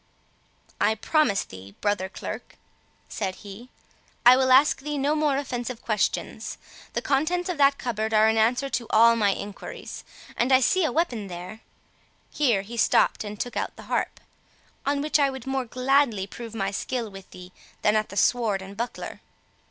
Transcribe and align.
"I 0.79 0.95
promise 0.95 1.43
thee, 1.43 1.75
brother 1.79 2.09
Clerk," 2.09 2.55
said 3.07 3.35
he, 3.45 3.69
"I 4.25 4.35
will 4.35 4.51
ask 4.51 4.79
thee 4.81 4.97
no 4.97 5.13
more 5.13 5.37
offensive 5.37 5.83
questions. 5.83 6.57
The 6.93 7.03
contents 7.03 7.49
of 7.49 7.59
that 7.59 7.77
cupboard 7.77 8.11
are 8.11 8.27
an 8.27 8.35
answer 8.35 8.67
to 8.67 8.87
all 8.89 9.15
my 9.15 9.29
enquiries; 9.29 10.03
and 10.35 10.51
I 10.51 10.59
see 10.59 10.83
a 10.85 10.91
weapon 10.91 11.27
there" 11.27 11.59
(here 12.31 12.63
he 12.63 12.77
stooped 12.77 13.23
and 13.23 13.39
took 13.39 13.55
out 13.55 13.75
the 13.75 13.83
harp) 13.93 14.19
"on 14.87 15.01
which 15.03 15.19
I 15.19 15.29
would 15.29 15.45
more 15.45 15.65
gladly 15.65 16.25
prove 16.25 16.55
my 16.55 16.71
skill 16.71 17.11
with 17.11 17.29
thee, 17.29 17.51
than 17.83 17.95
at 17.95 18.09
the 18.09 18.17
sword 18.17 18.63
and 18.63 18.75
buckler." 18.75 19.21